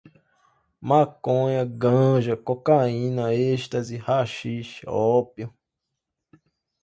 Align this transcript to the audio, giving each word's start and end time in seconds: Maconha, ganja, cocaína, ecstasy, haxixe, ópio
Maconha, 0.89 1.63
ganja, 1.81 2.35
cocaína, 2.47 3.35
ecstasy, 3.35 3.99
haxixe, 4.03 4.83
ópio 4.89 5.53